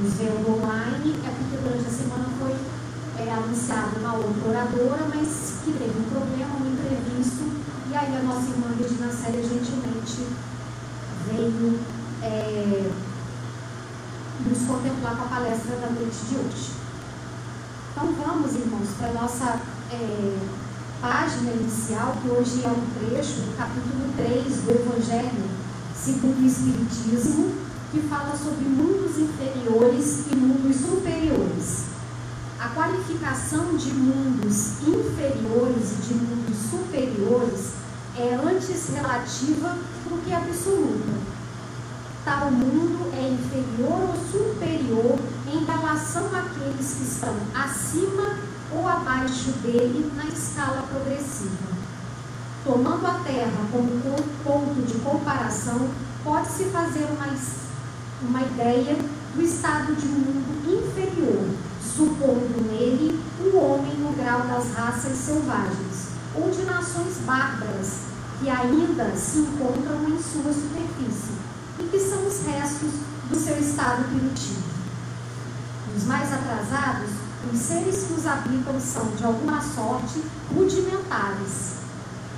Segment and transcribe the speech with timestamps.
[0.00, 2.54] nos vendo online, é porque durante a semana foi
[3.18, 7.44] é, anunciada uma outra oradora, mas que teve um problema, um imprevisto,
[7.90, 10.26] e aí a nossa irmã Regina Célia gentilmente
[11.26, 11.80] veio
[12.22, 12.90] é,
[14.46, 16.70] nos contemplar com a palestra da noite de hoje.
[17.92, 20.38] Então vamos, irmãos, para a nossa é,
[21.00, 25.58] página inicial, que hoje é um trecho do capítulo 3 do Evangelho
[25.94, 31.84] segundo o Espiritismo, que fala sobre mundos inferiores e mundos superiores.
[32.60, 37.72] A qualificação de mundos inferiores e de mundos superiores
[38.16, 41.38] é antes relativa do que absoluta.
[42.24, 48.38] Tal mundo é inferior ou superior em relação àqueles que estão acima
[48.72, 51.78] ou abaixo dele na escala progressiva.
[52.64, 53.88] Tomando a Terra como
[54.44, 55.88] ponto de comparação,
[56.22, 57.28] pode-se fazer uma,
[58.22, 58.96] uma ideia
[59.34, 61.44] do estado de um mundo inferior,
[61.80, 68.08] supondo nele o homem no grau das raças selvagens, ou de nações bárbaras,
[68.40, 71.32] que ainda se encontram em sua superfície,
[71.78, 72.90] e que são os restos
[73.28, 74.62] do seu estado primitivo.
[75.96, 77.10] Os mais atrasados,
[77.52, 80.22] os seres que os habitam são, de alguma sorte,
[80.54, 81.78] rudimentares.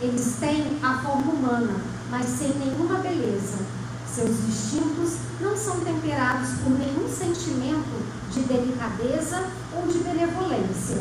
[0.01, 1.75] Eles têm a forma humana,
[2.11, 3.80] mas sem nenhuma beleza.
[4.15, 11.01] Seus instintos não são temperados por nenhum sentimento de delicadeza ou de benevolência,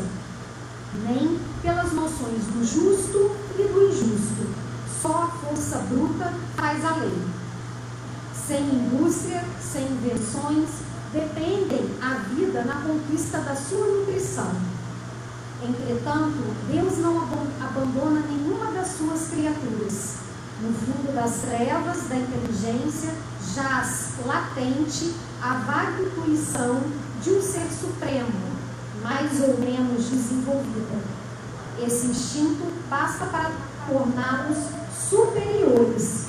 [1.08, 4.46] nem pelas noções do justo e do injusto.
[5.02, 7.22] Só a força bruta faz a lei.
[8.46, 10.68] Sem indústria, sem invenções,
[11.12, 14.52] dependem a vida na conquista da sua nutrição.
[15.62, 17.20] Entretanto, Deus não
[17.60, 20.29] abandona nenhuma das suas criaturas.
[20.60, 23.14] No fundo das trevas da inteligência
[23.54, 26.82] jaz latente a vaga intuição
[27.22, 28.28] de um ser supremo,
[29.02, 30.98] mais ou menos desenvolvida.
[31.82, 33.52] Esse instinto basta para
[33.88, 34.58] torná-los
[35.08, 36.26] superiores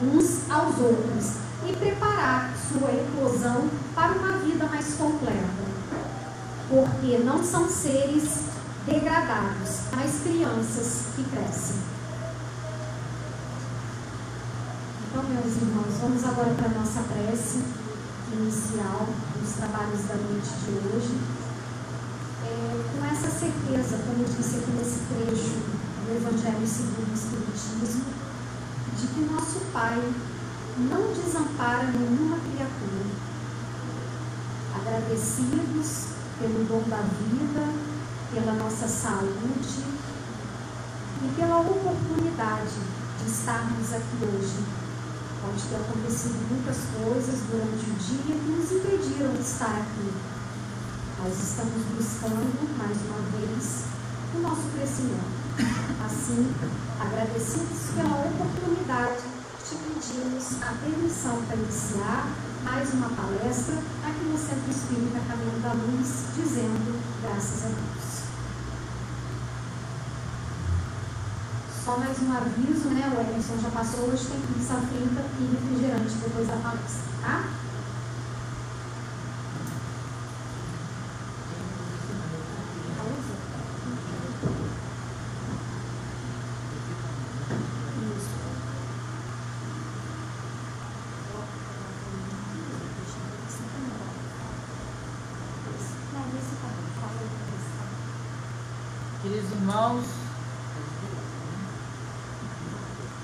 [0.00, 1.34] uns aos outros
[1.68, 5.70] e preparar sua eclosão para uma vida mais completa.
[6.68, 8.42] Porque não são seres
[8.86, 11.99] degradados, mas crianças que crescem.
[15.10, 17.64] Então, meus irmãos, vamos agora para a nossa prece
[18.32, 19.08] inicial
[19.42, 21.18] dos trabalhos da noite de hoje.
[22.46, 25.58] É, com essa certeza, como eu disse aqui nesse trecho
[26.06, 28.04] do Evangelho segundo o Espiritismo,
[28.96, 30.00] de que nosso Pai
[30.78, 33.10] não desampara nenhuma criatura.
[34.76, 36.04] Agradecidos
[36.38, 37.66] pelo dom da vida,
[38.32, 39.84] pela nossa saúde
[41.24, 42.78] e pela oportunidade
[43.18, 44.89] de estarmos aqui hoje.
[45.40, 50.12] Pode ter acontecido muitas coisas durante o dia que nos impediram de estar aqui.
[51.22, 53.84] Nós estamos buscando, mais uma vez,
[54.34, 55.40] o nosso crescimento.
[56.04, 56.54] Assim,
[57.00, 62.28] agradecidos pela oportunidade te pedimos a permissão para iniciar
[62.64, 67.99] mais uma palestra aqui no Centro Espírita Caminho da Luz, dizendo graças a Deus.
[71.90, 73.02] Só mais um aviso, né?
[73.12, 77.59] O Emerson já passou, hoje tem pizza frita e refrigerante depois da palestra, tá?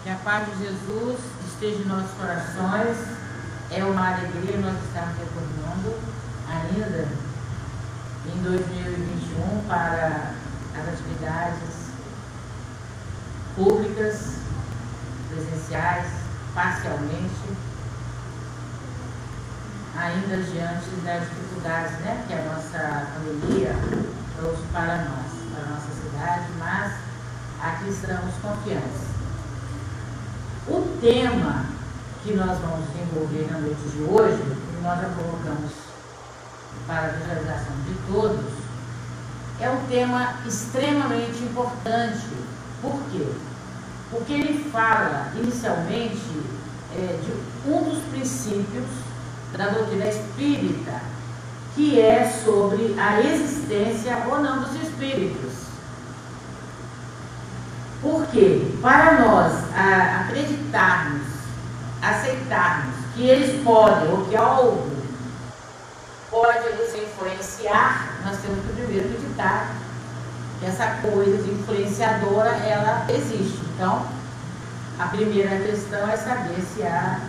[0.07, 1.19] Que a paz de Jesus
[1.49, 2.97] esteja em nossos corações.
[3.73, 5.99] É uma alegria nós estarmos retornando
[6.49, 7.09] ainda
[8.33, 10.31] em 2021 para
[10.79, 11.91] as atividades
[13.57, 14.37] públicas,
[15.29, 16.07] presenciais,
[16.55, 17.57] parcialmente,
[19.97, 23.75] ainda diante das dificuldades né, que a nossa pandemia
[24.37, 26.93] trouxe para nós, para a nossa cidade, mas
[27.61, 29.06] aqui estamos confiantes
[30.69, 31.65] O tema
[32.25, 35.71] que nós vamos desenvolver na noite de hoje, que nós já colocamos
[36.89, 38.53] para a visualização de todos,
[39.61, 42.27] é um tema extremamente importante.
[42.83, 43.29] Por quê?
[44.11, 46.43] Porque ele fala inicialmente
[46.97, 48.87] é, de um dos princípios
[49.57, 51.01] da doutrina espírita,
[51.77, 55.66] que é sobre a existência ou não dos espíritos.
[58.03, 61.23] Porque, para nós a, acreditarmos,
[62.03, 64.91] aceitarmos que eles podem, ou que algo
[66.31, 69.75] pode nos influenciar, nós temos que primeiro acreditar
[70.61, 73.61] que essa coisa de influenciadora, ela existe.
[73.75, 74.07] Então,
[74.99, 77.21] a primeira questão é saber se há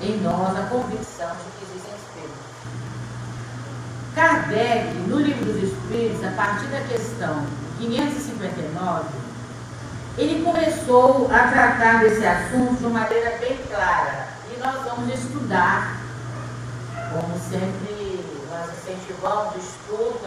[0.00, 2.46] em nós a convicção de que existem espíritos.
[4.14, 7.44] Kardec, no livro dos Espíritos, a partir da questão
[7.78, 9.04] 559,
[10.18, 14.28] ele começou a tratar desse assunto de uma maneira bem clara.
[14.50, 16.00] E nós vamos estudar,
[17.12, 20.18] como sempre nós incentivamos o estudo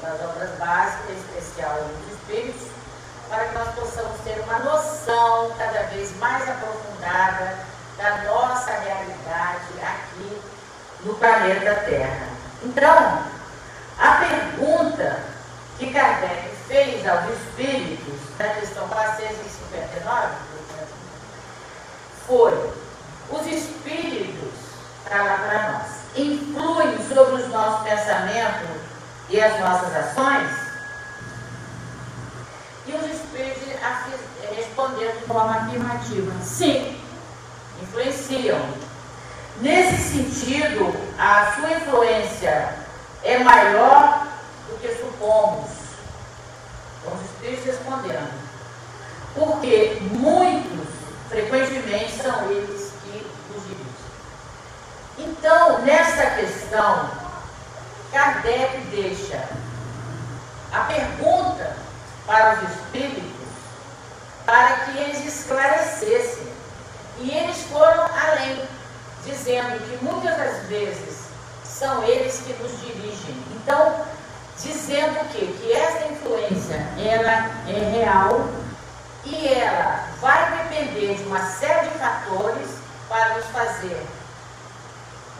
[0.00, 2.68] das obras básicas, em especial dos espíritos,
[3.28, 7.58] para que nós possamos ter uma noção cada vez mais aprofundada
[7.98, 10.40] da nossa realidade aqui
[11.04, 12.28] no planeta Terra.
[12.62, 13.24] Então,
[13.98, 15.20] a pergunta
[15.78, 20.28] que Kardec fez aos espíritos, da questão 459,
[22.26, 22.72] foi:
[23.30, 24.50] os espíritos,
[25.04, 25.86] para lá para nós,
[26.16, 28.80] influem sobre os nossos pensamentos
[29.28, 30.50] e as nossas ações?
[32.86, 33.62] E os espíritos
[34.56, 37.00] responderam de forma afirmativa: sim,
[37.80, 38.58] influenciam.
[39.60, 42.74] Nesse sentido, a sua influência
[43.22, 44.26] é maior
[44.68, 45.83] do que supomos
[47.12, 48.32] os espíritos respondendo.
[49.34, 50.88] Porque muitos,
[51.28, 53.94] frequentemente, são eles que nos dirigem.
[55.18, 57.10] Então, nessa questão,
[58.12, 59.48] Kardec deixa
[60.72, 61.76] a pergunta
[62.26, 63.34] para os espíritos
[64.46, 66.54] para que eles esclarecessem.
[67.18, 68.60] E eles foram além,
[69.24, 71.24] dizendo que muitas das vezes
[71.64, 73.36] são eles que nos dirigem.
[73.56, 74.04] Então,
[74.62, 78.48] dizendo que, que essa influência ela é real
[79.24, 82.68] e ela vai depender de uma série de fatores
[83.08, 84.06] para nos fazer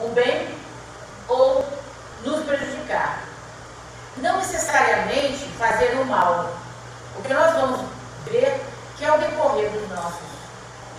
[0.00, 0.48] um bem
[1.28, 1.64] ou
[2.24, 3.20] nos prejudicar.
[4.16, 6.52] Não necessariamente fazer o mal.
[7.16, 7.80] O que nós vamos
[8.24, 8.60] ver
[8.96, 10.34] que ao decorrer dos nossos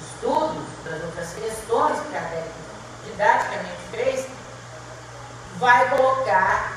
[0.01, 2.50] estudos, das outras questões que Kardec
[3.06, 4.27] didaticamente fez,
[5.57, 6.74] vai colocar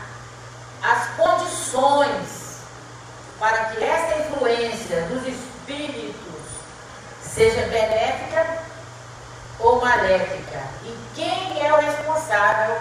[0.83, 2.59] as condições
[3.39, 6.19] para que essa influência dos espíritos
[7.23, 8.59] seja benéfica
[9.61, 10.63] ou maléfica.
[10.85, 12.81] E quem é o responsável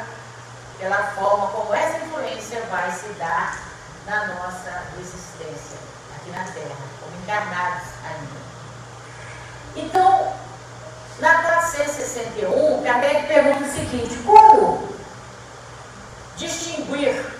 [0.79, 3.59] pela forma como essa influência vai se dar
[4.05, 5.77] na nossa existência
[6.15, 8.37] aqui na Terra, como encarnados ainda.
[9.75, 10.33] Então,
[11.19, 14.87] na 461, Kardec pergunta o seguinte: como
[16.35, 17.36] distinguir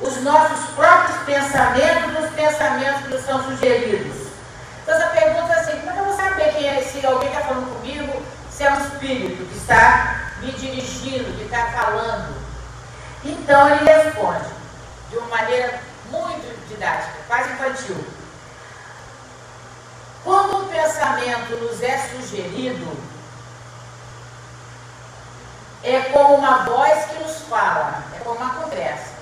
[0.00, 4.26] os nossos próprios pensamentos dos pensamentos que nos são sugeridos.
[4.82, 7.40] Então, essa pergunta é assim: como é eu vou saber quem é, se alguém está
[7.40, 12.36] falando comigo, se é um espírito que está me dirigindo, que está falando?
[13.24, 14.46] Então, ele responde
[15.10, 18.04] de uma maneira muito didática, quase infantil.
[20.22, 22.96] Quando um pensamento nos é sugerido,
[25.82, 29.15] é como uma voz que nos fala, é como uma conversa.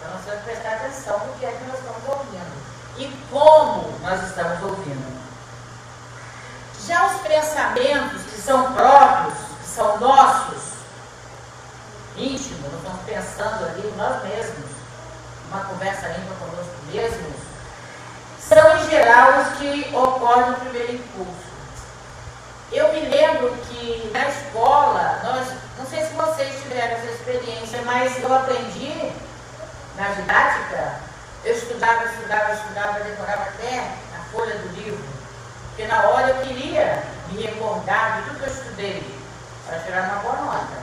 [0.00, 3.98] Então nós temos que prestar atenção no que é que nós estamos ouvindo e como
[4.00, 5.20] nós estamos ouvindo.
[6.86, 10.62] Já os pensamentos que são próprios, que são nossos,
[12.16, 14.70] íntimos, nós estamos pensando ali nós mesmos,
[15.48, 17.36] uma conversa íntima conosco mesmos,
[18.40, 21.50] são em geral os que ocorrem no primeiro impulso.
[22.72, 28.18] Eu me lembro que na escola, nós, não sei se vocês tiveram essa experiência, mas
[28.22, 29.12] eu aprendi
[30.00, 30.94] na didática,
[31.44, 33.80] eu estudava, estudava, estudava, decorava até
[34.16, 35.04] a folha do livro,
[35.68, 39.20] porque na hora eu queria me recordar de tudo que eu estudei,
[39.66, 40.80] para tirar uma boa nota.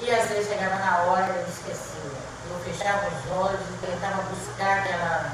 [0.00, 2.18] E às vezes chegava na hora e eu me esquecia.
[2.50, 5.32] Eu fechava os olhos e tentava buscar aquela,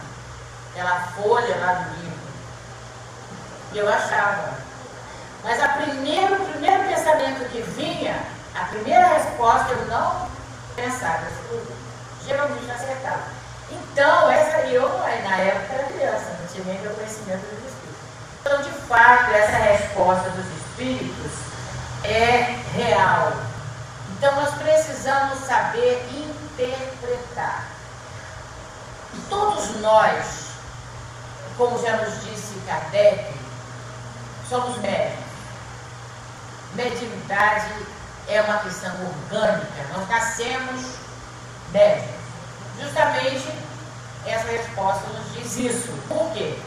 [0.70, 2.18] aquela folha lá do livro.
[3.72, 4.54] E eu achava.
[5.42, 8.16] Mas a primeiro, o primeiro pensamento que vinha,
[8.54, 10.28] a primeira resposta eu não
[10.76, 11.83] pensava, eu
[12.26, 13.22] geralmente não acertava.
[13.70, 17.84] Então, essa eu, na época, era criança, não tinha nem meu conhecimento do Espírito.
[18.40, 21.32] Então, de fato, essa resposta dos espíritos
[22.04, 23.32] é real.
[24.16, 27.68] Então, nós precisamos saber interpretar.
[29.28, 30.50] Todos nós,
[31.56, 33.32] como já nos disse Kardec,
[34.48, 35.24] somos médicos.
[36.74, 37.70] Mediunidade
[38.28, 39.84] é uma questão orgânica.
[39.94, 40.96] Nós nascemos
[41.72, 42.13] médicos.
[42.80, 43.48] Justamente
[44.26, 45.92] essa resposta nos diz isso.
[46.08, 46.58] Por quê?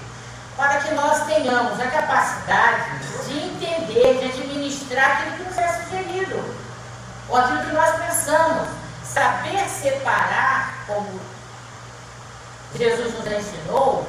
[0.56, 6.56] Para que nós tenhamos a capacidade de entender, de administrar aquilo que nos é sugerido,
[7.30, 8.68] ou aquilo que nós pensamos.
[9.04, 11.20] Saber separar, como
[12.76, 14.08] Jesus nos ensinou,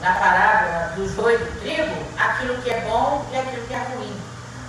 [0.00, 4.20] na parábola do joio do trigo, aquilo que é bom e aquilo que é ruim.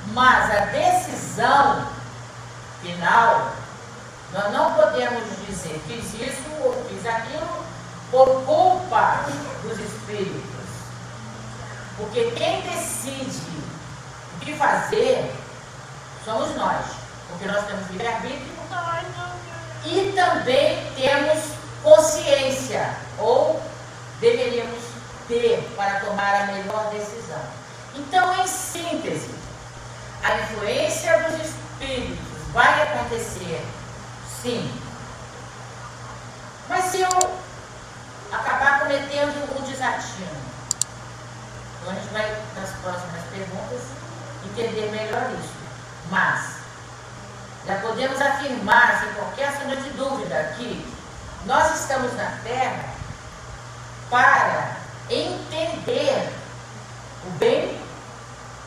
[0.07, 1.87] Mas a decisão
[2.81, 3.51] final,
[4.33, 7.65] nós não podemos dizer fiz isso ou fiz aquilo
[8.11, 9.25] por culpa
[9.61, 10.43] dos espíritos.
[11.97, 13.63] Porque quem decide
[14.35, 15.31] o que fazer
[16.25, 16.85] somos nós.
[17.29, 18.53] Porque nós temos livre-arbítrio
[19.85, 21.43] e também temos
[21.83, 23.61] consciência, ou
[24.19, 24.79] deveríamos
[25.27, 27.41] ter para tomar a melhor decisão.
[27.95, 29.29] Então, em síntese,
[30.23, 32.17] a influência dos espíritos
[32.53, 33.61] vai acontecer,
[34.43, 34.69] sim.
[36.67, 37.09] Mas se eu
[38.31, 40.43] acabar cometendo um desatino,
[41.79, 43.81] então a gente vai, nas próximas perguntas,
[44.45, 45.53] entender melhor isso.
[46.11, 46.57] Mas,
[47.65, 50.85] já podemos afirmar, sem qualquer sombra de dúvida, que
[51.45, 52.93] nós estamos na Terra
[54.09, 54.75] para
[55.09, 56.33] entender
[57.25, 57.81] o bem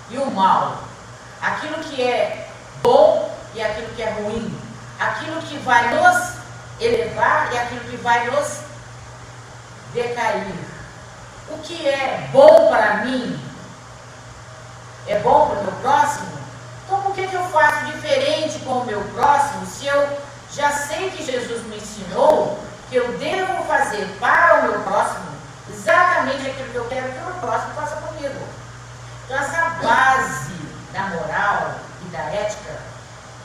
[0.08, 0.82] e o mal,
[1.42, 2.48] aquilo que é
[2.82, 4.65] bom e aquilo que é ruim,
[4.98, 6.32] aquilo que vai nos
[6.80, 8.60] elevar e aquilo que vai nos
[9.92, 10.54] decair.
[11.48, 13.40] O que é bom para mim
[15.06, 16.36] é bom para o meu próximo?
[16.84, 20.18] Então por que, que eu faço diferente com o meu próximo se eu
[20.52, 25.26] já sei que Jesus me ensinou que eu devo fazer para o meu próximo
[25.68, 28.48] exatamente aquilo que eu quero que o meu próximo faça comigo.
[29.24, 30.54] Então, essa base
[30.92, 31.74] da moral
[32.04, 32.76] e da ética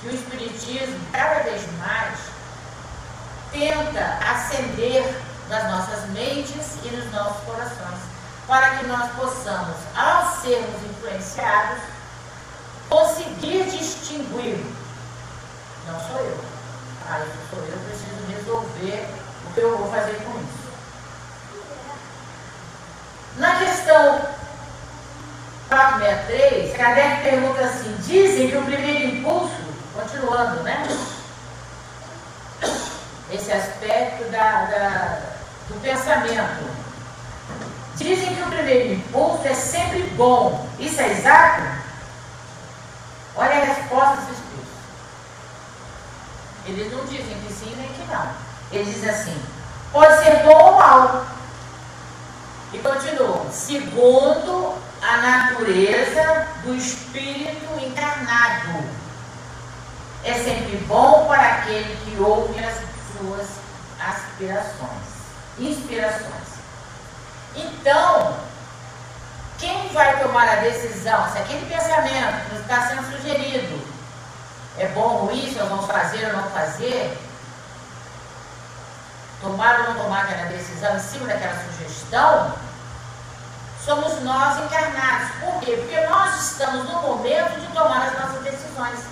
[0.01, 2.19] que o Espiritismo, cada vez mais,
[3.51, 5.03] tenta acender
[5.47, 7.99] nas nossas mentes e nos nossos corações,
[8.47, 11.83] para que nós possamos, ao sermos influenciados,
[12.89, 14.65] conseguir distinguir.
[15.87, 16.43] Não sou eu.
[17.07, 19.07] Ah, isso sou eu, preciso resolver
[19.45, 20.61] o que eu vou fazer com isso.
[23.37, 24.21] Na questão
[25.69, 29.60] 463, Kardec pergunta assim: dizem que o primeiro impulso,
[29.93, 30.87] continuando, né?
[33.31, 35.21] Esse aspecto da, da,
[35.67, 36.81] do pensamento.
[37.95, 40.67] Dizem que o primeiro impulso é sempre bom.
[40.79, 41.61] Isso é exato?
[43.35, 44.71] Olha a resposta dos espíritos.
[46.65, 48.29] Eles não dizem que sim nem que não.
[48.71, 49.41] Eles dizem assim:
[49.91, 51.25] pode ser bom ou mal.
[52.73, 59.00] E continua: segundo a natureza do espírito encarnado.
[60.23, 62.75] É sempre bom para aquele que ouve as
[63.17, 63.47] suas
[63.99, 65.07] aspirações,
[65.57, 66.51] inspirações.
[67.55, 68.37] Então,
[69.57, 73.81] quem vai tomar a decisão, se aquele pensamento que está sendo sugerido
[74.77, 77.17] é bom ou se nós vamos fazer ou não fazer,
[79.41, 82.53] tomar ou não tomar aquela decisão em cima daquela sugestão,
[83.83, 85.29] somos nós encarnados.
[85.41, 85.75] Por quê?
[85.77, 89.10] Porque nós estamos no momento de tomar as nossas decisões.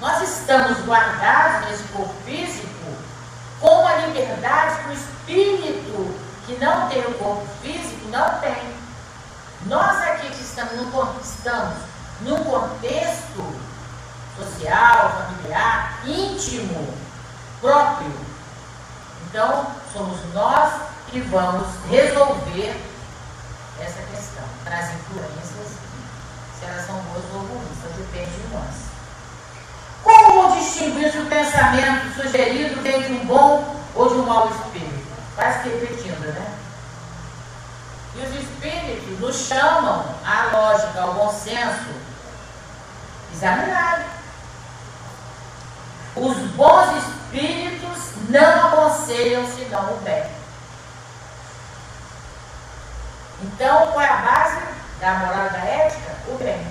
[0.00, 2.68] Nós estamos guardados nesse corpo físico
[3.60, 8.74] com a liberdade que o espírito que não tem o corpo físico não tem.
[9.66, 11.78] Nós aqui que estamos, no, estamos
[12.20, 13.68] num contexto
[14.36, 16.94] social, familiar, íntimo,
[17.60, 18.12] próprio.
[19.28, 20.72] Então, somos nós
[21.08, 22.80] que vamos resolver
[23.80, 25.76] essa questão, as influências,
[26.58, 28.87] se elas são boas ou ruins, depende de nós.
[30.38, 35.08] Como distinguir se o pensamento sugerido vem de um bom ou de um mau espírito?
[35.34, 36.54] Quase repetindo, né?
[38.14, 41.90] E os espíritos nos chamam à lógica, ao bom senso,
[43.34, 44.04] examinar.
[46.14, 50.24] Os bons espíritos não aconselham senão o bem.
[53.42, 54.60] Então, qual é a base
[55.00, 56.12] da moral da ética?
[56.28, 56.64] O bem.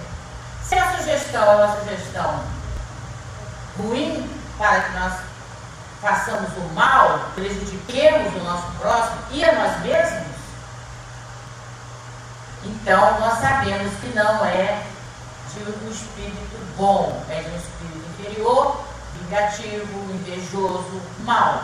[0.64, 2.57] Se a sugestão é uma sugestão
[3.78, 5.14] ruim para que nós
[6.02, 10.28] façamos o mal, prejudiquemos o nosso próximo e a nós mesmos,
[12.64, 14.84] Então, nós sabemos que não é
[15.54, 18.84] de um espírito bom, é de um espírito inferior,
[19.20, 21.64] vingativo, invejoso, mau.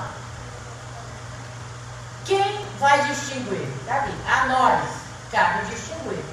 [2.25, 3.67] Quem vai distinguir?
[3.85, 4.81] Davi, a nós
[5.31, 6.23] cabe distinguir.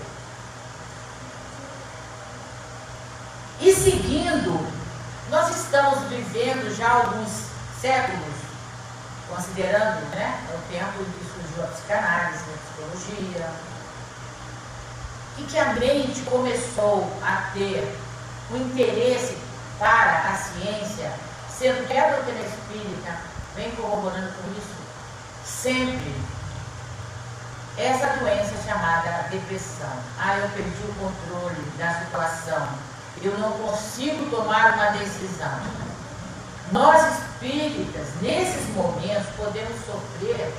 [3.61, 4.80] E seguindo,
[5.31, 7.31] nós estamos vivendo já alguns
[7.81, 8.35] séculos,
[9.29, 13.51] considerando né, o tempo em que surgiu a psicanálise, a psicologia,
[15.39, 17.97] e que a mente começou a ter
[18.51, 19.39] o interesse
[19.79, 21.13] para a ciência,
[21.49, 23.17] sendo que a doutrina espírita
[23.55, 24.81] vem corroborando com isso
[25.45, 26.15] sempre.
[27.79, 29.93] Essa doença chamada depressão.
[30.19, 32.69] Ah, eu perdi o controle da situação.
[33.23, 35.61] Eu não consigo tomar uma decisão.
[36.73, 40.55] Nós espíritas, nesses momentos, podemos sofrer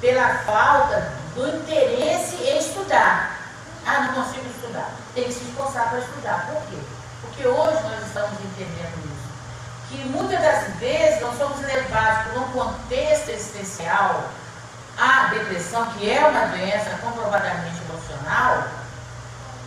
[0.00, 3.38] pela falta do interesse em estudar.
[3.86, 4.90] Ah, não consigo estudar.
[5.14, 6.46] Tem que se esforçar para estudar.
[6.46, 6.78] Por quê?
[7.20, 9.30] Porque hoje nós estamos entendendo isso.
[9.88, 14.30] Que muitas das vezes nós somos levados por um contexto existencial,
[14.98, 18.68] a depressão, que é uma doença comprovadamente emocional,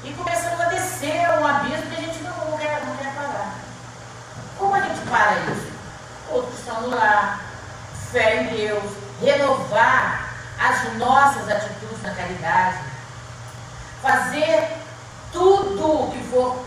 [0.03, 0.42] e começamos
[1.03, 3.55] descer um abismo que a gente não, quer, não quer parar.
[4.57, 5.73] Como a gente para isso?
[6.57, 7.41] Estão no lar,
[8.11, 8.83] fé em Deus,
[9.21, 12.77] renovar as nossas atitudes na caridade,
[14.01, 14.69] fazer
[15.33, 16.57] tudo que for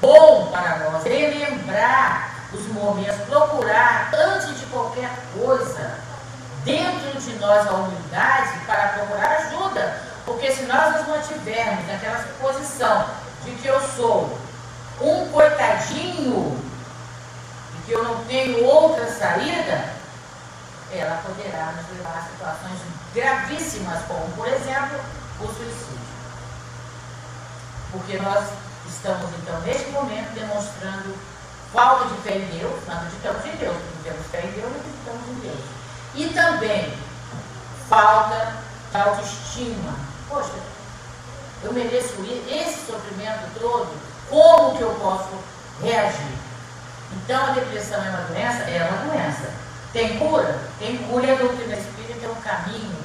[0.00, 5.98] bom para nós, relembrar os momentos, procurar, antes de qualquer coisa,
[6.64, 10.10] dentro de nós a humildade para procurar ajuda.
[10.24, 13.19] Porque se nós nos mantivermos naquela posição
[13.50, 14.38] de que eu sou
[15.00, 16.58] um coitadinho
[17.76, 20.00] e que eu não tenho outra saída,
[20.92, 22.80] ela poderá nos levar a situações
[23.14, 24.98] gravíssimas, como, por exemplo,
[25.40, 26.00] o suicídio.
[27.92, 28.48] Porque nós
[28.88, 31.16] estamos, então, neste momento, demonstrando
[31.72, 35.28] falta de fé em Deus, nós acreditamos em Deus, não temos fé em Deus, acreditamos
[35.28, 35.60] em Deus.
[36.14, 36.94] E também
[37.88, 38.54] falta
[38.90, 39.94] de autoestima.
[40.28, 40.52] Poxa,
[41.62, 42.14] eu mereço
[42.48, 43.88] esse sofrimento todo,
[44.28, 45.30] como que eu posso
[45.82, 46.34] reagir?
[47.12, 48.62] Então a depressão é uma doença?
[48.62, 49.50] É uma doença.
[49.92, 50.58] Tem cura?
[50.78, 52.96] Tem cura e a doutrina espírita é um caminho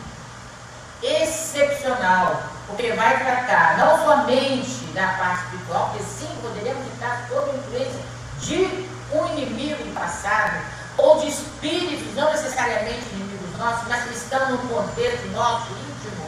[1.02, 7.56] excepcional, porque vai tratar não somente da parte espiritual, porque sim, poderemos estar sob a
[7.56, 8.00] influência
[8.40, 10.62] de um inimigo do passado,
[10.98, 16.25] ou de espíritos, não necessariamente inimigos nossos, mas que estão no contexto nosso íntimo,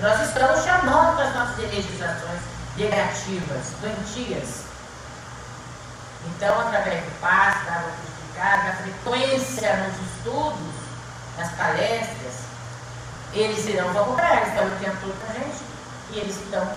[0.00, 2.40] nós estamos chamando as nossas energizações
[2.76, 4.62] negativas, doentias.
[6.26, 10.74] Então, através do passo, da água da frequência nos estudos,
[11.36, 12.34] nas palestras,
[13.32, 15.62] eles irão acompanhar, eles estão o tempo todo com a gente,
[16.10, 16.68] e eles então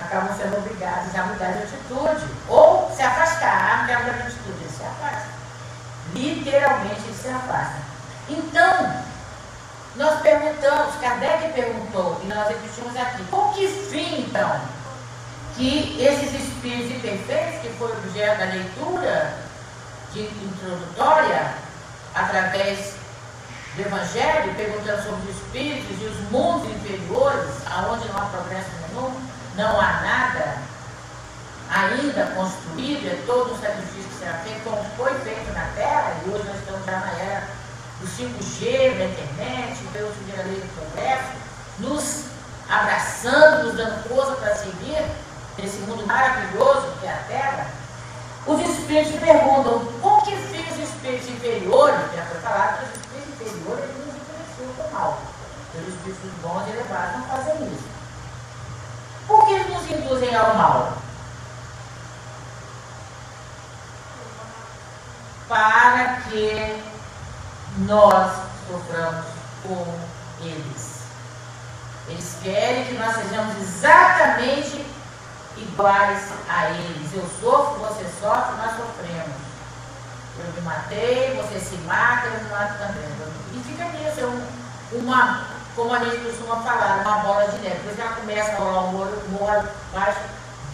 [0.00, 4.26] acabam sendo obrigados a mudar de atitude, ou se afastar, ah, não quero mudar de
[4.26, 5.34] atitude, eles se afastam.
[6.14, 7.84] Literalmente eles se afastam.
[8.28, 9.03] Então,
[9.96, 14.60] nós perguntamos, Kardec perguntou, e nós repetimos aqui, com que fim então?
[15.56, 19.34] Que esses espíritos imperfeitos, que foi objeto da leitura
[20.12, 21.54] de introdutória,
[22.12, 22.94] através
[23.76, 29.14] do Evangelho, perguntando sobre os espíritos e os mundos inferiores, aonde não há progresso nenhum,
[29.56, 30.58] não há nada
[31.70, 36.30] ainda construído, é todo o sacrifício que será feito, como foi feito na Terra, e
[36.30, 37.48] hoje nós estamos já na era
[38.04, 41.32] do 5G, da internet, pelo subir a lei do progresso,
[41.78, 42.24] nos
[42.68, 45.04] abraçando, nos dando força para seguir
[45.58, 47.66] nesse mundo maravilhoso que é a Terra.
[48.46, 53.78] Os espíritos perguntam, com que fim os espíritos inferiores, já foi falado que os superior,
[53.78, 55.22] ele nos influencia com mal.
[55.72, 57.84] Pelos espíritos bons e elevados não fazem isso.
[59.26, 60.98] Por que eles nos induzem ao mal?
[65.48, 66.93] Para que
[67.78, 68.32] nós
[68.68, 69.24] soframos
[69.62, 69.98] com
[70.40, 70.94] eles.
[72.08, 74.84] Eles querem que nós sejamos exatamente
[75.56, 77.12] iguais a eles.
[77.14, 79.44] Eu sofro, você sofre, nós sofremos.
[80.38, 83.04] Eu me matei, você se mata, eu me mato também.
[83.52, 87.76] E fica nisso, é um, uma, como a gente costuma falar, uma bola de neve.
[87.76, 90.20] Depois ela começa a rolar um morro, morro baixo,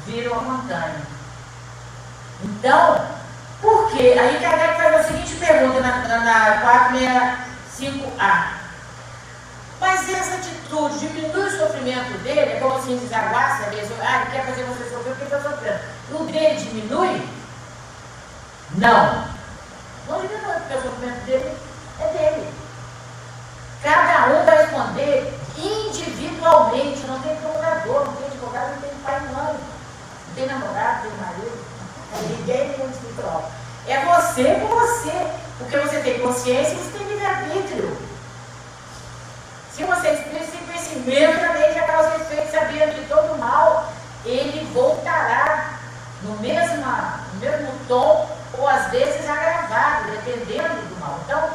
[0.06, 1.02] vira uma montanha.
[2.42, 3.19] Então,
[3.60, 4.16] por quê?
[4.18, 6.62] Aí Kardec faz a seguinte pergunta na, na, na
[7.78, 8.60] 465A.
[9.80, 14.46] Mas essa atitude diminui o sofrimento dele, é como assim desaguaça mesmo, ah, ele quer
[14.46, 15.80] fazer você sofrer porque está sofrendo.
[16.12, 17.28] O dele diminui?
[18.72, 19.24] Não.
[20.08, 21.56] Não diminui, porque o sofrimento dele
[22.00, 22.52] é dele.
[23.82, 29.34] Cada um vai responder individualmente, não tem procurador, não tem advogado, não tem pai e
[29.34, 29.54] mãe,
[30.28, 31.79] não tem namorado, não tem marido.
[33.86, 35.12] É você com você.
[35.58, 37.96] Porque você tem consciência e você tem livre-arbítrio.
[39.74, 43.92] Se você é espírito sem conhecimento, também já causa efeito, sabendo que todo mal,
[44.24, 45.80] ele voltará
[46.22, 51.18] no mesmo, no mesmo tom, ou às vezes agravado, dependendo do mal.
[51.24, 51.50] Então,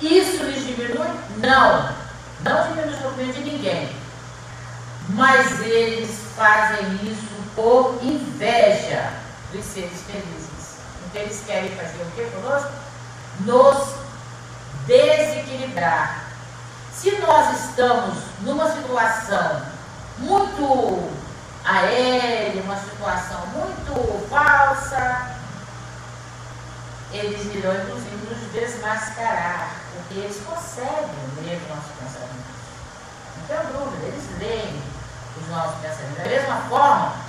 [0.00, 1.08] isso lhes diminui?
[1.38, 1.94] Não.
[2.40, 3.96] Não diminui o sofrimento de ninguém.
[5.10, 9.12] Mas eles fazem isso por inveja
[9.52, 10.76] dos seres felizes.
[11.06, 12.70] Então eles querem fazer o que conosco?
[13.40, 13.88] Nos
[14.86, 16.24] desequilibrar.
[16.92, 19.62] Se nós estamos numa situação
[20.18, 21.10] muito
[21.64, 25.30] aérea, uma situação muito falsa,
[27.12, 31.08] eles irão inclusive nos desmascarar, porque eles conseguem
[31.42, 32.54] ler o nosso pensamento.
[33.36, 34.82] Não tem dúvida, eles leem
[35.40, 36.16] os nossos pensamentos.
[36.16, 37.23] Da mesma forma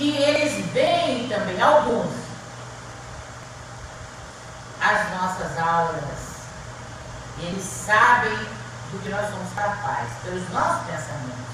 [0.00, 2.10] que eles veem também, alguns,
[4.80, 6.30] as nossas auras.
[7.38, 8.34] Eles sabem
[8.92, 11.50] do que nós somos capazes, pelos nossos pensamentos.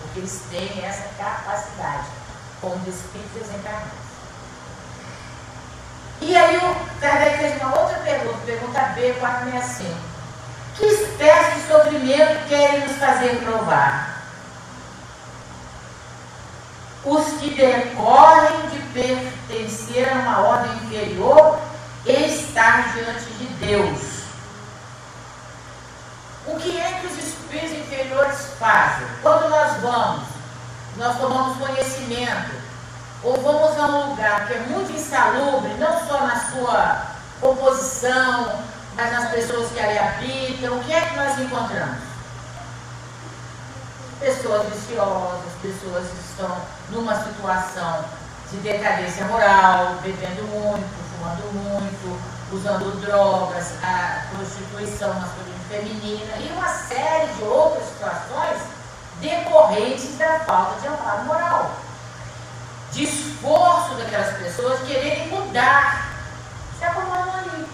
[0.00, 2.06] Porque eles têm essa capacidade,
[2.60, 4.04] como espíritos desencarnados.
[6.20, 9.94] E aí o Kardec fez uma outra pergunta, pergunta B, 465.
[10.74, 14.03] Que espécie de sofrimento querem nos fazer provar?
[17.04, 21.58] Os que decorrem de pertencer a uma ordem inferior
[22.06, 24.24] estar diante de Deus.
[26.46, 29.06] O que é que os espíritos inferiores fazem?
[29.22, 30.24] Quando nós vamos,
[30.96, 32.54] nós tomamos conhecimento
[33.22, 37.06] ou vamos a um lugar que é muito insalubre, não só na sua
[37.40, 38.62] composição,
[38.94, 42.13] mas nas pessoas que ali habitam, o que é que nós encontramos?
[44.20, 46.56] Pessoas viciosas, pessoas que estão
[46.90, 48.04] numa situação
[48.50, 52.20] de decadência moral, bebendo muito, fumando muito,
[52.52, 58.62] usando drogas, a prostituição masculina e feminina e uma série de outras situações
[59.20, 61.84] decorrentes da falta de amparo moral
[62.94, 66.14] de esforço daquelas pessoas quererem mudar,
[66.78, 67.66] se acomodam ali.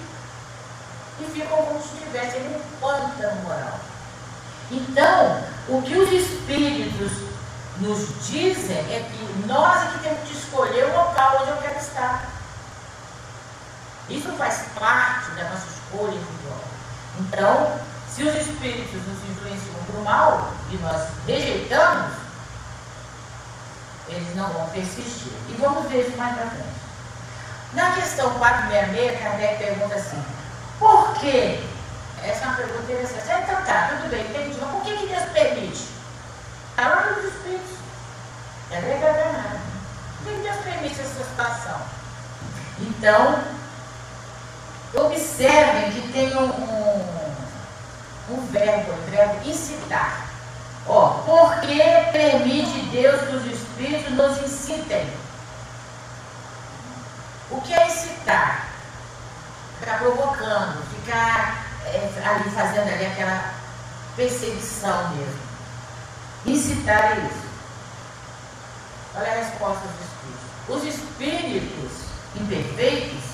[1.20, 3.79] E ficam como se estivessem num pântano moral.
[4.70, 7.12] Então, o que os espíritos
[7.78, 11.78] nos dizem é que nós é que temos que escolher o local onde eu quero
[11.78, 12.28] estar.
[14.09, 16.64] Isso faz parte da nossa escolha individual.
[17.20, 22.16] Então, se os espíritos nos influenciam para o mal e nós rejeitamos,
[24.09, 25.33] eles não vão persistir.
[25.48, 26.80] E vamos ver isso mais para frente.
[27.74, 30.22] Na questão 466, Kardec pergunta assim:
[30.80, 31.69] por que?
[32.22, 33.30] Essa é uma pergunta interessante.
[33.30, 34.59] Ah, então tá, tudo bem, entendi.
[34.61, 35.88] Mas por que, que Deus permite?
[36.70, 37.78] Está lá nos Espíritos.
[38.70, 39.61] É verdade, nada.
[40.22, 41.80] Por que Deus permite essa situação?
[42.78, 43.44] Então,
[44.94, 47.35] observem que tem um, um,
[48.30, 50.26] um verbo, um verbo incitar.
[50.87, 55.11] Ó, porque permite Deus que os Espíritos nos incitem?
[57.50, 58.68] O que é incitar?
[59.78, 63.55] Ficar provocando, ficar ali fazendo ali aquela
[64.16, 65.40] perseguição mesmo.
[66.46, 67.50] Incitar é isso.
[69.16, 70.50] Olha a resposta dos Espíritos.
[70.68, 71.92] Os Espíritos
[72.37, 73.31] imperfeitos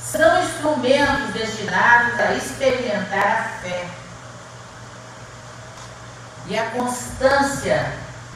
[0.00, 3.88] são instrumentos destinados a experimentar a fé
[6.46, 7.92] e a constância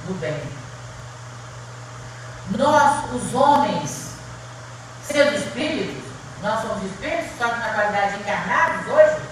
[0.06, 0.42] do bem.
[2.50, 4.10] Nós, os homens,
[5.04, 6.09] sendo espíritos,
[6.42, 9.22] nós somos espíritos, que na qualidade de encarnados hoje,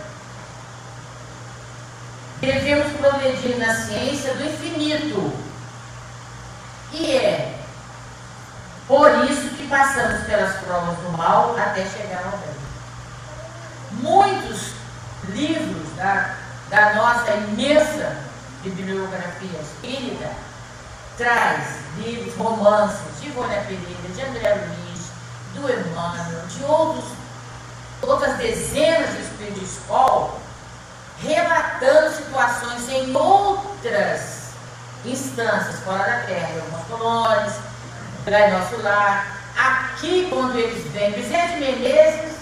[2.40, 5.32] devemos progredir na ciência do infinito.
[6.92, 7.58] E é
[8.86, 12.48] por isso que passamos pelas provas do mal até chegar ao bem.
[13.92, 14.72] Muitos
[15.28, 16.34] livros da,
[16.70, 18.16] da nossa imensa
[18.62, 20.30] bibliografia espírita,
[21.16, 24.87] traz livros, romances de Ivone Pereira, de André Luiz,
[25.54, 27.04] do Emmanuel, de outros,
[28.02, 30.38] outras dezenas de espíritos de escola,
[31.20, 34.48] relatando situações em outras
[35.04, 37.54] instâncias fora da Terra, em algumas colônias,
[38.26, 39.38] lá em nosso lar.
[39.56, 42.36] Aqui, quando eles vêm, Vicente Menezes,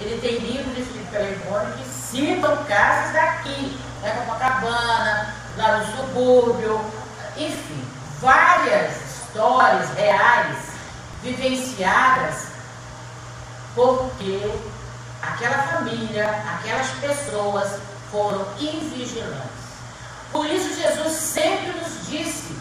[0.00, 6.80] ele tem livros escritos pela Ivone que citam casos daqui né, Copacabana, lá no subúrbio,
[7.36, 7.84] enfim,
[8.20, 10.65] várias histórias reais
[11.26, 12.46] vivenciadas
[13.74, 14.50] porque
[15.20, 19.66] aquela família, aquelas pessoas foram invigilantes.
[20.32, 22.56] Por isso Jesus sempre nos disse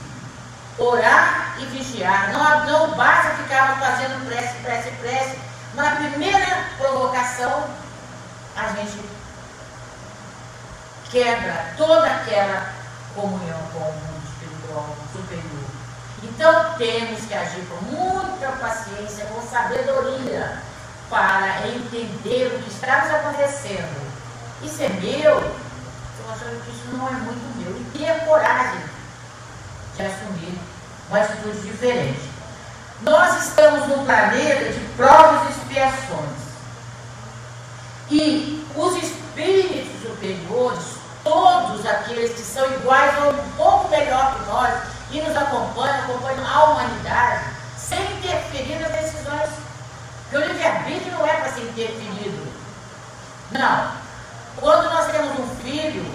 [0.78, 2.32] orar e vigiar.
[2.32, 5.40] Não, não basta ficarmos fazendo prece, prece, prece.
[5.76, 7.70] Na primeira provocação,
[8.56, 9.00] a gente
[11.12, 12.74] quebra toda aquela
[13.14, 15.85] comunhão com o mundo espiritual superior.
[16.30, 20.60] Então temos que agir com muita paciência, com sabedoria,
[21.10, 24.06] para entender o que está nos acontecendo.
[24.64, 25.38] Isso é meu?
[25.38, 27.80] Estou achando que isso não é muito meu.
[27.80, 28.82] E tenha coragem
[29.96, 30.60] de assumir
[31.10, 32.30] uma atitude diferente.
[33.02, 36.46] Nós estamos num planeta de provas e expiações.
[38.10, 40.86] E os espíritos superiores,
[41.24, 46.46] todos aqueles que são iguais ou um pouco melhor que nós, e nos acompanham, acompanham
[46.46, 47.46] a humanidade,
[47.78, 49.50] sem interferir nas decisões.
[50.24, 52.48] Porque o livre-arbítrio não é para ser interferido.
[53.52, 53.92] Não.
[54.58, 56.06] Quando nós temos um filho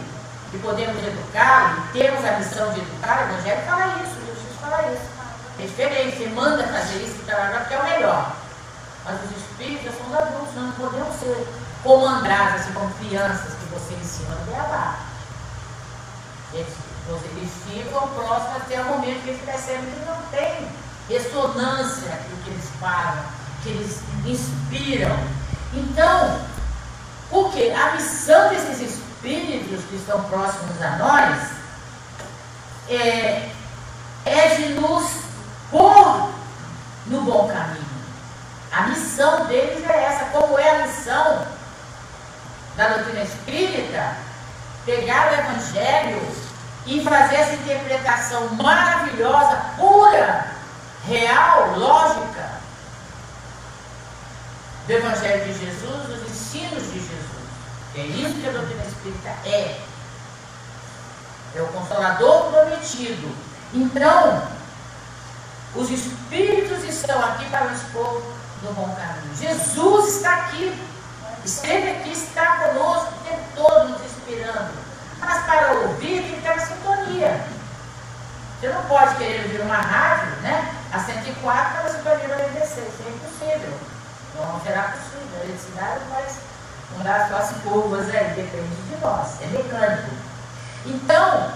[0.53, 4.93] e podemos educá-lo, e temos a missão de educar, o Evangelho fala isso, Jesus fala
[4.93, 5.11] isso.
[5.59, 8.37] É diferente, manda fazer isso, porque é o melhor.
[9.05, 11.47] Mas os espíritos são os adultos, nós não podemos ser
[11.83, 14.99] comandados assim como crianças que você ensina a beabá.
[16.53, 16.75] Eles,
[17.37, 20.69] eles ficam próximos até o momento que eles percebem que não tem
[21.09, 23.25] ressonância aquilo que eles falam,
[23.63, 25.17] que eles inspiram.
[25.75, 26.41] Então,
[27.29, 31.51] porque a missão desses espíritos que estão próximos a nós
[32.89, 33.51] é,
[34.25, 35.11] é de nos
[35.71, 36.31] pôr
[37.07, 37.91] no bom caminho.
[38.73, 40.25] A missão deles é essa.
[40.27, 41.47] Como é a missão
[42.77, 44.17] da doutrina espírita?
[44.87, 46.00] Pegar o Evangelho
[46.91, 50.45] e fazer essa interpretação maravilhosa, pura,
[51.07, 52.51] real, lógica
[54.87, 57.31] do Evangelho de Jesus, dos ensinos de Jesus.
[57.95, 59.81] É isso que a doutrina espírita é.
[61.55, 63.37] É o consolador prometido.
[63.73, 64.43] Então,
[65.77, 68.21] os espíritos estão aqui para nos pôr
[68.65, 69.37] no bom caminho.
[69.37, 70.77] Jesus está aqui,
[71.45, 74.80] esteve aqui, está conosco o tempo todo nos inspirando.
[75.21, 77.47] Mas para ouvir tem que ter uma sintonia.
[78.59, 80.75] Você não pode querer ouvir uma rádio, né?
[80.93, 82.89] A 104 para a sintonia da 96.
[82.89, 83.79] Isso é impossível.
[84.37, 85.41] Não será possível.
[85.41, 86.25] A eletricidade não vai
[86.97, 89.41] mudar só as curvas aí, depende de nós.
[89.43, 90.11] É mecânico.
[90.87, 91.53] Então,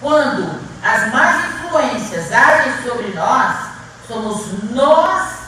[0.00, 3.56] quando as más influências agem sobre nós,
[4.06, 5.42] somos nós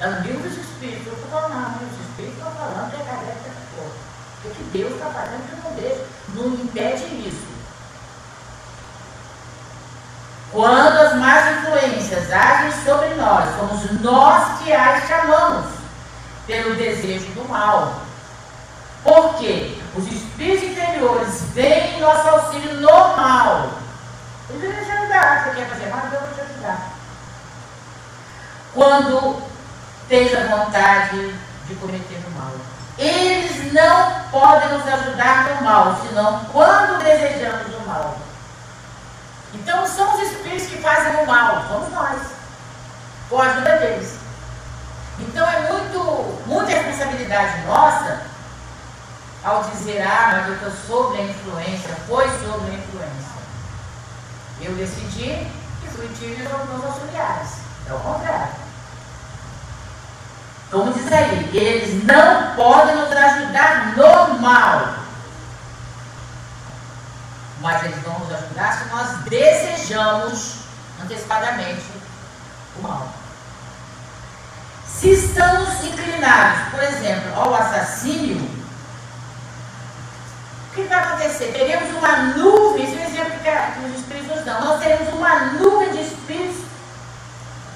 [0.00, 3.23] não digo os espíritos, eu estou falando, não, os espíritos estão falando é.
[4.44, 6.04] O que Deus está que não deixa,
[6.34, 7.54] não impede isso.
[10.52, 15.66] Quando as más influências agem sobre nós, somos nós que as chamamos
[16.46, 18.02] pelo desejo do mal.
[19.02, 19.76] Por quê?
[19.96, 23.68] Os espíritos interiores vêm nosso auxílio no mal.
[24.50, 25.44] Eles vêm te ajudar.
[25.44, 26.04] Você quer fazer mal?
[26.12, 26.92] Eu vou te ajudar.
[28.74, 29.42] Quando
[30.08, 31.34] tens a vontade
[31.66, 32.73] de cometer o mal.
[32.96, 38.18] Eles não podem nos ajudar no mal, senão quando desejamos o mal.
[39.52, 42.20] Então são os espíritos que fazem o mal, somos nós,
[43.28, 44.18] com a ajuda deles.
[45.18, 48.20] Então é muito, muita responsabilidade nossa
[49.44, 53.34] ao dizer, ah, mas eu estou sob a influência, foi sob a influência.
[54.60, 55.46] Eu decidi
[55.82, 57.50] que fui tiro os meus auxiliares.
[57.88, 58.63] É o contrário.
[60.74, 64.94] Como diz aí, eles não podem nos ajudar no mal.
[67.60, 70.56] Mas eles vão nos ajudar se nós desejamos
[71.00, 71.84] antecipadamente
[72.76, 73.08] o mal.
[74.84, 78.38] Se estamos inclinados, por exemplo, ao assassínio,
[80.70, 81.52] o que vai acontecer?
[81.52, 85.92] Teremos uma nuvem, esse é o exemplo que os espíritos dão, nós teremos uma nuvem
[85.92, 86.64] de espíritos.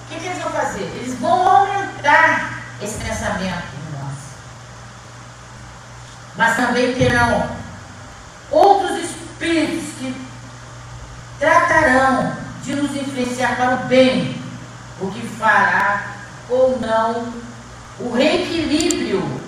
[0.03, 0.83] O que, que eles vão fazer?
[0.83, 2.48] Eles vão aumentar
[2.83, 4.15] esse pensamento em nós.
[6.37, 7.49] Mas também terão
[8.51, 10.29] outros espíritos que
[11.39, 14.41] tratarão de nos influenciar para o bem,
[15.01, 16.15] o que fará
[16.49, 17.33] ou não
[18.01, 19.41] o reequilíbrio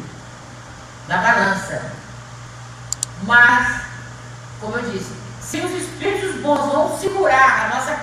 [1.06, 1.92] da balança.
[3.22, 3.82] Mas,
[4.60, 8.00] como eu disse, se os espíritos bons vão segurar a nossa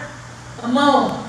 [0.68, 1.24] mão,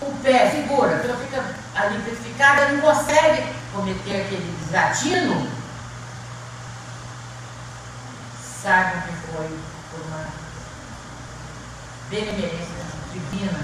[0.00, 1.42] o pé segura, então fica
[1.76, 5.48] petrificado, ele não consegue cometer aquele desatino,
[8.62, 9.58] saibam que foi
[9.90, 10.24] por uma
[12.10, 12.66] benemerência
[13.12, 13.58] divina,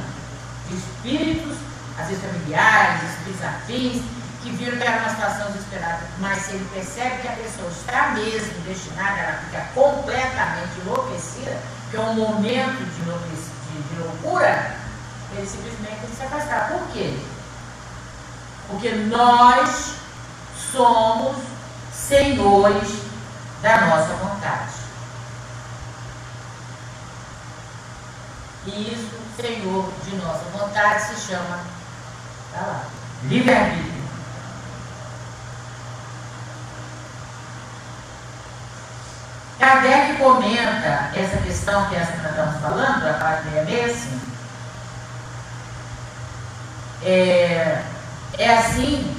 [0.69, 1.57] de espíritos,
[1.99, 4.03] às vezes familiares, espíritos afins,
[4.43, 8.09] que viram que era uma situação desesperada, mas se ele percebe que a pessoa está
[8.11, 11.57] mesmo destinada, ela fica completamente enlouquecida,
[11.91, 14.75] que é um momento de, de, de loucura,
[15.33, 16.69] ele simplesmente tem que se afastar.
[16.69, 17.17] Por quê?
[18.73, 19.97] Porque nós
[20.73, 21.37] somos
[21.93, 23.03] senhores
[23.61, 24.73] da nossa vontade.
[28.65, 31.61] E isso, Senhor de nossa vontade, se chama
[32.55, 32.85] tá
[33.25, 33.93] livre-arbítrio.
[39.59, 44.33] Kardec comenta essa questão que nós estamos falando, a parte 65.
[47.05, 47.83] É,
[48.43, 49.17] é assim,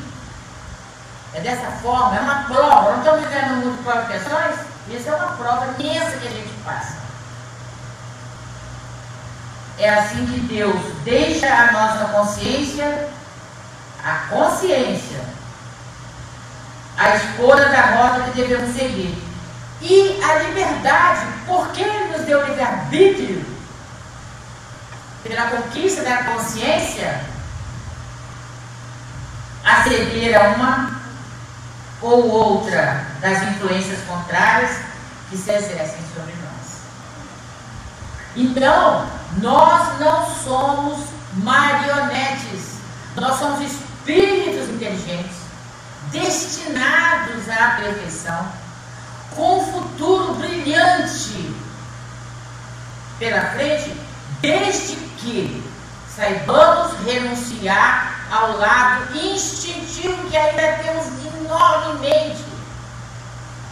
[1.33, 2.91] é dessa forma, é uma prova.
[2.91, 4.55] Não estamos vivendo muito de prova questões?
[4.89, 6.97] Isso é uma prova imensa que a gente passa.
[9.79, 13.07] É assim que Deus deixa a nossa consciência,
[14.03, 15.21] a consciência,
[16.97, 19.17] a escolha da rota que devemos seguir.
[19.81, 23.45] E a liberdade, porque Ele nos deu livre-arbítrio,
[25.23, 27.33] pela conquista da consciência,
[29.63, 31.02] a a uma
[32.02, 34.71] ou outra das influências contrárias
[35.30, 36.82] que se exercem sobre nós.
[38.36, 39.08] Então,
[39.41, 40.99] nós não somos
[41.36, 42.78] marionetes,
[43.15, 45.38] nós somos espíritos inteligentes,
[46.12, 48.47] destinados à perfeição
[49.36, 51.56] com um futuro brilhante
[53.17, 53.95] pela frente,
[54.41, 55.63] desde que
[56.15, 62.43] saibamos renunciar ao lado instintivo que ainda temos enormemente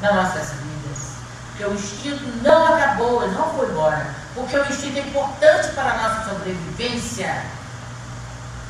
[0.01, 1.15] nas nossas vidas.
[1.47, 4.05] Porque o instinto não acabou, ele não foi embora.
[4.35, 7.43] Porque o instinto é importante para a nossa sobrevivência.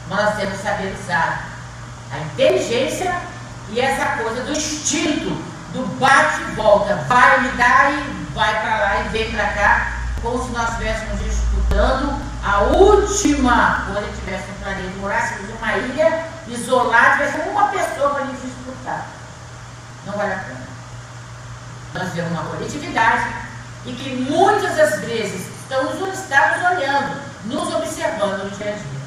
[0.08, 1.49] Nós temos que saber usar
[2.13, 3.13] a inteligência
[3.69, 5.30] e essa coisa do instinto
[5.73, 9.91] do bate e volta, vai me dar e vai para lá e vem para cá,
[10.21, 16.25] como se nós estivéssemos disputando a última, quando ele tivesse um planeta, morássemos numa ilha
[16.47, 19.06] isolada, tivesse uma pessoa para nos disputar.
[20.06, 20.67] Não vale a pena.
[21.93, 23.27] Nós vemos uma coletividade
[23.86, 29.01] e que muitas das vezes estamos, estamos olhando, nos observando no dia a dia.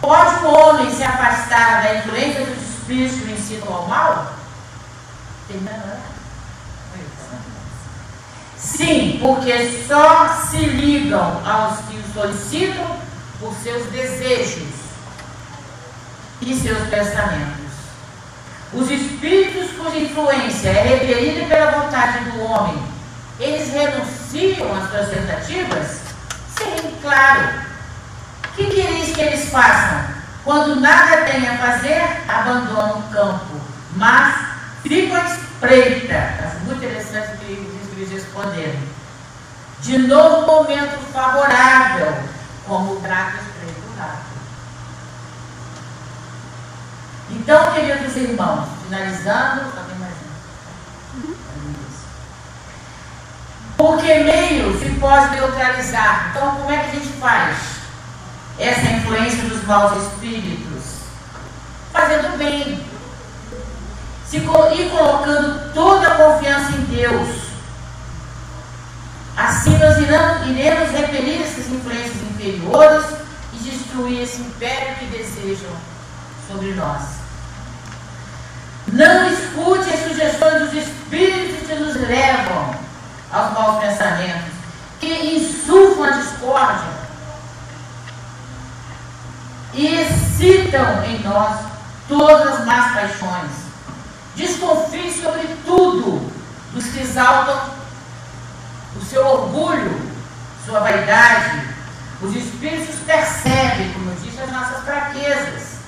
[0.00, 4.34] Pode o homem se afastar da influência dos espíritos que ensinam ao mal?
[5.48, 6.13] Tem menor.
[8.64, 12.96] Sim, porque só se ligam aos que os solicitam
[13.38, 14.68] por seus desejos
[16.40, 17.74] e seus pensamentos.
[18.72, 22.82] Os espíritos cuja influência é repelida pela vontade do homem,
[23.38, 26.00] eles renunciam às suas tentativas?
[26.56, 27.50] Sim, claro.
[28.44, 30.04] O que quereis que eles façam?
[30.42, 33.60] Quando nada tem a fazer, abandonam o campo.
[33.94, 34.36] Mas
[34.82, 36.53] ficam à espreita.
[38.04, 38.80] Eles responderam.
[39.80, 42.14] De novo momento favorável,
[42.66, 44.34] como o trato espreito o rato.
[47.30, 50.14] Então, queridos irmãos, finalizando, alguém mais
[53.76, 56.30] Por que meio se pode neutralizar?
[56.30, 57.74] Então, como é que a gente faz?
[58.58, 60.84] essa influência dos maus espíritos?
[61.92, 62.84] Fazendo bem.
[64.26, 67.53] Se, e colocando toda a confiança em Deus.
[69.36, 73.04] Assim nós iremos, iremos repelir essas influências inferiores
[73.52, 75.70] e destruir esse império que desejam
[76.46, 77.02] sobre nós.
[78.92, 82.74] Não escute as sugestões dos espíritos que nos levam
[83.32, 84.52] aos maus pensamentos,
[85.00, 87.04] que insuflam a discórdia,
[89.72, 91.58] e excitam em nós
[92.08, 93.50] todas as más paixões.
[94.36, 96.30] Desconfie sobre tudo
[96.72, 97.83] dos que exaltam
[98.96, 100.00] o seu orgulho,
[100.64, 101.74] sua vaidade.
[102.22, 105.78] Os espíritos percebem, como eu disse, as nossas fraquezas.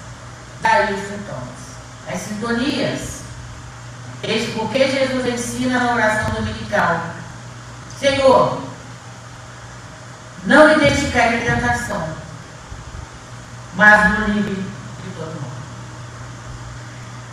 [0.60, 3.16] Daí os sintomas, as sintonias.
[4.22, 7.00] Este porque Jesus ensina na oração dominical.
[7.98, 8.60] Senhor,
[10.44, 12.16] não em tentação
[13.76, 15.46] mas no livre de todo mundo.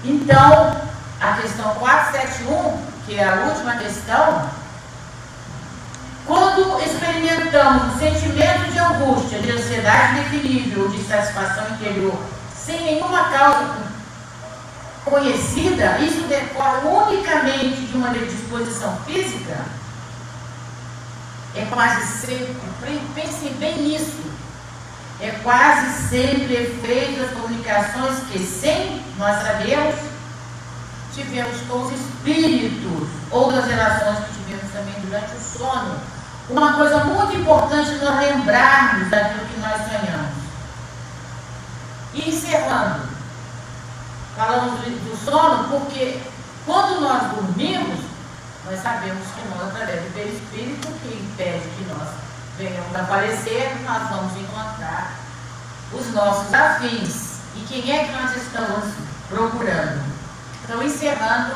[0.03, 0.81] Então,
[1.19, 4.49] a questão 471, que é a última questão,
[6.53, 12.15] quando experimentamos sentimento de angústia, de ansiedade indefinível, de satisfação interior,
[12.55, 13.75] sem nenhuma causa
[15.03, 19.57] conhecida, isso decorre unicamente de uma disposição física,
[21.55, 24.21] é quase sempre, pensem bem nisso,
[25.19, 29.95] é quase sempre efeito das comunicações que, sem nós sabemos,
[31.13, 36.12] tivemos com os espíritos ou das relações que vemos também durante o sono.
[36.49, 40.43] Uma coisa muito importante nós lembrarmos daquilo que nós sonhamos.
[42.13, 43.07] E encerrando,
[44.35, 46.21] falamos do sono porque
[46.65, 47.99] quando nós dormimos,
[48.65, 52.09] nós sabemos que nós, através do perispírito, que impede que nós
[52.57, 55.13] venhamos a falecer, nós vamos encontrar
[55.91, 57.33] os nossos afins.
[57.55, 58.93] E quem é que nós estamos
[59.29, 60.03] procurando?
[60.63, 61.55] Então, encerrando,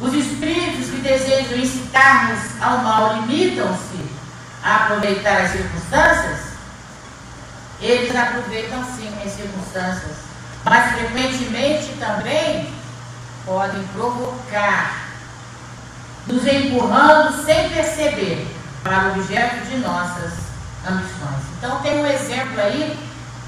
[0.00, 4.10] os espíritos que desejam incitar-nos ao mal limitam-se
[4.62, 6.46] a aproveitar as circunstâncias?
[7.80, 10.16] Eles aproveitam sim as circunstâncias,
[10.64, 12.72] mas frequentemente também
[13.44, 15.06] podem provocar,
[16.26, 18.46] nos empurrando sem perceber
[18.82, 20.32] para o objeto de nossas
[20.86, 21.42] ambições.
[21.58, 22.98] Então tem um exemplo aí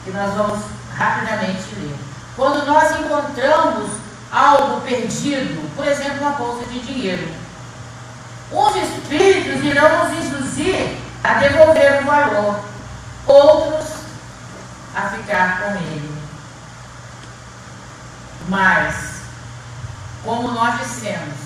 [0.05, 0.65] que nós vamos
[0.97, 1.97] rapidamente ler.
[2.37, 3.91] Quando nós encontramos
[4.31, 7.29] algo perdido, por exemplo, uma bolsa de dinheiro,
[8.53, 12.61] uns espíritos irão nos induzir a devolver o valor,
[13.27, 13.89] outros
[14.95, 16.19] a ficar com ele.
[18.49, 19.23] Mas
[20.25, 21.37] como nós dissemos,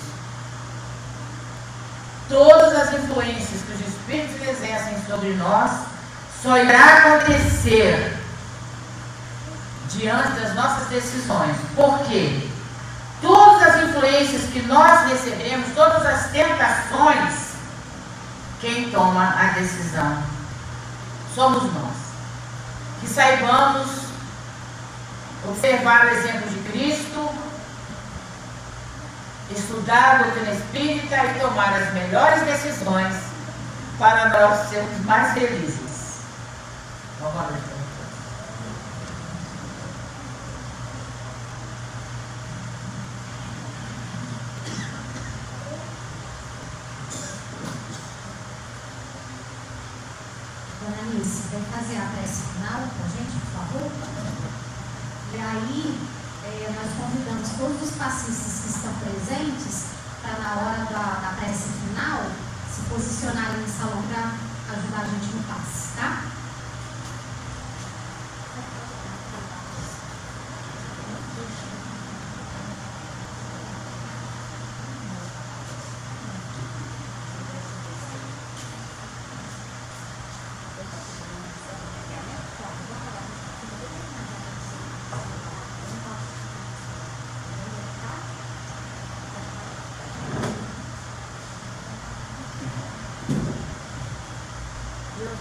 [2.29, 5.71] todas as influências que os Espíritos exercem sobre nós
[6.41, 8.17] só irá acontecer
[9.89, 11.55] diante das nossas decisões.
[11.75, 12.49] Por quê?
[13.23, 17.53] Todas as influências que nós recebemos, todas as tentações,
[18.59, 20.21] quem toma a decisão
[21.33, 21.95] somos nós.
[22.99, 23.89] Que saibamos
[25.47, 27.29] observar o exemplo de Cristo,
[29.49, 33.15] estudar a doutrina espírita e tomar as melhores decisões
[33.97, 36.19] para nós sermos mais felizes.
[37.21, 37.49] Vamos lá,
[50.83, 53.91] Dona Alice, vem fazer a prece final para a gente, por favor?
[55.33, 55.99] E aí,
[56.43, 59.85] é, nós convidamos todos os passistas que estão presentes
[60.21, 62.25] para, na hora da, da prece final,
[62.69, 64.33] se posicionarem no salão para
[64.75, 66.33] ajudar a gente no passe, tá?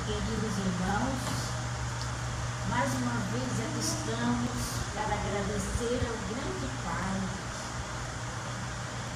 [0.06, 1.22] queridos irmãos,
[2.68, 4.58] mais uma vez aqui estamos
[4.94, 7.16] para agradecer ao grande Pai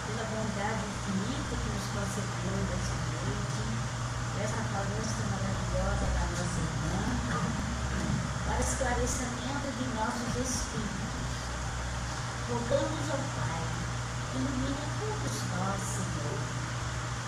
[0.07, 3.63] pela bondade infinita que nos concedeu dessa noite,
[4.41, 7.03] essa palestra maravilhosa da nossa irmã,
[8.47, 11.27] para esclarecimento de nossos espíritos.
[12.49, 13.63] Rogamos ao Pai,
[14.35, 16.39] ilumine todos nós, Senhor,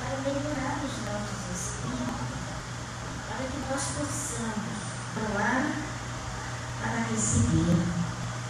[0.00, 2.38] para melhorar os nossos espíritos
[3.28, 5.88] para que nós possamos doar
[6.80, 7.76] para receber,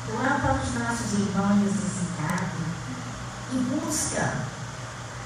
[0.07, 2.69] doar para os nossos irmãos necessitados
[3.53, 4.47] e busca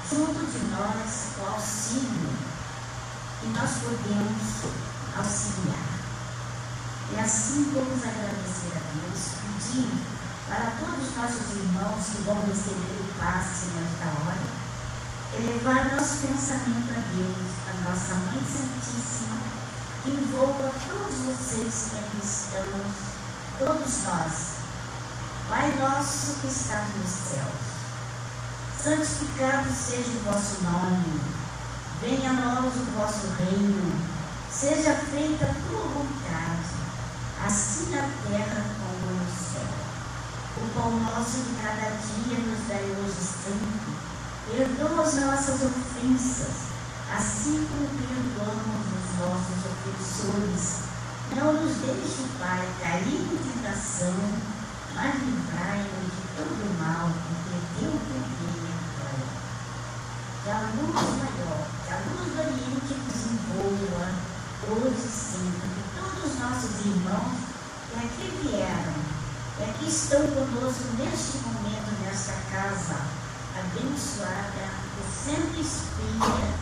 [0.09, 2.29] junto de nós o auxílio
[3.39, 4.63] que nós podemos
[5.17, 5.92] auxiliar.
[7.11, 9.89] E assim vamos agradecer a Deus, pedir
[10.47, 14.63] para todos os nossos irmãos que vão receber o passe nesta hora,
[15.35, 19.39] elevar nosso pensamento a Deus, a nossa Mãe Santíssima,
[20.05, 22.95] envolva todos vocês que aqui estamos,
[23.59, 24.53] todos nós.
[25.49, 27.73] Pai nosso que estás nos céus,
[28.81, 31.21] santificado seja o vosso nome,
[32.01, 33.93] venha a nós o vosso reino,
[34.51, 36.82] seja feita a tua vontade,
[37.45, 39.67] assim na terra como no céu.
[40.55, 43.93] O pão nosso de cada dia nos dai hoje sempre,
[44.47, 46.55] perdoa as nossas ofensas,
[47.13, 50.83] assim como perdoamos os nossos ofensores.
[51.35, 54.13] Não nos deixe, Pai, cair em tentação,
[54.95, 59.29] mas livrai-nos de todo mal, porque teu poder é glória.
[60.43, 64.33] Que a luz maior, que a luz do Oriente nos envolva,
[64.69, 67.35] hoje e sempre, que todos os nossos irmãos
[67.89, 68.93] que aqui vieram,
[69.57, 70.21] que aqui estão
[70.97, 72.95] neste momento, nesta casa.
[73.55, 76.52] Abençoada, que sempre espelha